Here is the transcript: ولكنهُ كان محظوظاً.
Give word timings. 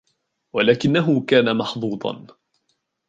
ولكنهُ 0.53 1.19
كان 1.21 1.57
محظوظاً. 1.57 2.27